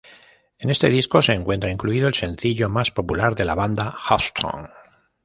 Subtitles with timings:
[0.57, 4.69] En este disco se encuentra incluido el sencillo más popular de la banda Headstrong.